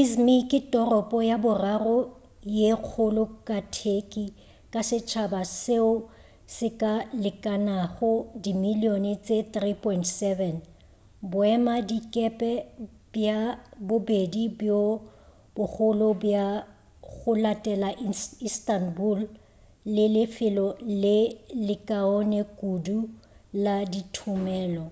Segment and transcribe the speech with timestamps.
[0.00, 1.98] i̇zmir ke toropo ya boraro
[2.58, 4.28] ye kgolo ka turkey
[4.72, 5.90] ka setšhaba seo
[6.56, 6.92] se ka
[7.22, 10.54] lekanago dimilion tše 3.7
[11.30, 12.50] boemadikepe
[13.12, 13.38] bja
[13.88, 14.82] bobedi bjo
[15.54, 16.46] bogolo bja
[17.06, 17.90] go latela
[18.46, 19.20] instabul
[19.94, 20.66] le lefelo
[21.02, 21.16] le
[21.66, 22.98] lekaone kudu
[23.64, 24.86] la dithomelo